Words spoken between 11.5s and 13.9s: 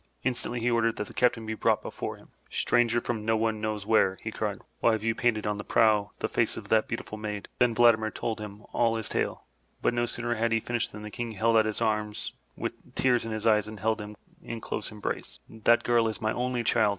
out his arms with tears in his eyes, and